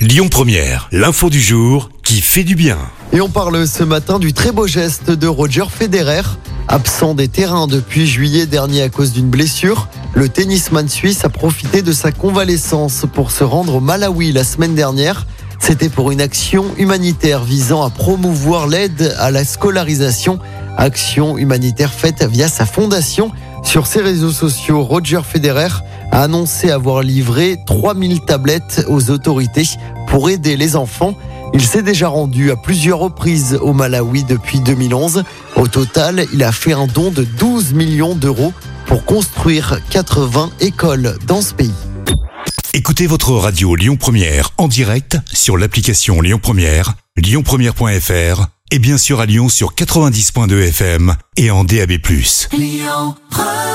[0.00, 2.78] Lyon Première, l'info du jour qui fait du bien.
[3.12, 6.22] Et on parle ce matin du très beau geste de Roger Federer.
[6.68, 11.82] Absent des terrains depuis juillet dernier à cause d'une blessure, le tennisman suisse a profité
[11.82, 15.26] de sa convalescence pour se rendre au Malawi la semaine dernière.
[15.58, 20.38] C'était pour une action humanitaire visant à promouvoir l'aide à la scolarisation.
[20.78, 23.32] Action humanitaire faite via sa fondation.
[23.62, 25.68] Sur ses réseaux sociaux, Roger Federer
[26.10, 29.68] a annoncé avoir livré 3000 tablettes aux autorités
[30.08, 31.16] pour aider les enfants.
[31.52, 35.24] Il s'est déjà rendu à plusieurs reprises au Malawi depuis 2011.
[35.56, 38.52] Au total, il a fait un don de 12 millions d'euros
[38.86, 41.72] pour construire 80 écoles dans ce pays.
[42.72, 49.20] Écoutez votre radio Lyon Première en direct sur l'application Lyon Première, lyonpremière.fr et bien sûr
[49.20, 51.92] à Lyon sur 90.2 FM et en DAB+.
[52.52, 53.69] Lyon Première